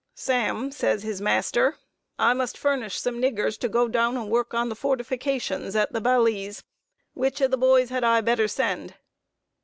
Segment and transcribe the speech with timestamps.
[0.15, 1.77] "Sam," said his master,
[2.17, 6.01] "I must furnish some niggers to go down and work on the fortifications at the
[6.01, 6.63] Balize.
[7.13, 8.95] Which of the boys had I better send?"